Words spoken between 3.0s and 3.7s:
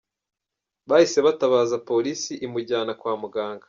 muganga.